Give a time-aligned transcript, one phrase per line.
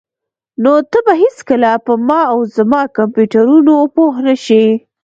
[0.63, 4.65] نو ته به هیڅکله په ما او زما کمپیوټرونو پوه نشې